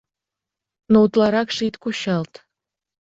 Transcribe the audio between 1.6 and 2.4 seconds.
ит кучалт.